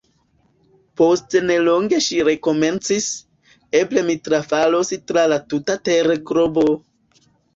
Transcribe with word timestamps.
Post 1.01 1.35
ne 1.49 1.57
longe 1.65 1.99
ŝi 2.05 2.17
rekomencis: 2.29 3.09
"Eble 3.81 4.03
mi 4.09 4.15
trafalos 4.29 4.91
tra 5.11 5.27
la 5.35 5.39
tuta 5.53 5.77
terglobo!» 5.91 6.65